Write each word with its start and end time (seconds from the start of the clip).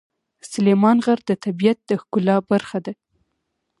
سلیمان 0.51 0.97
غر 1.05 1.19
د 1.25 1.31
طبیعت 1.45 1.79
د 1.85 1.91
ښکلا 2.01 2.35
برخه 2.51 2.79
ده. 2.85 2.93